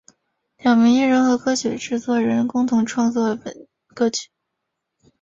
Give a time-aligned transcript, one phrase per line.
[0.57, 4.31] 两名艺人和歌曲的制作人共同创作了本歌曲。